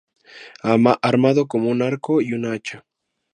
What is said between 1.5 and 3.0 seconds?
un arco y una hacha.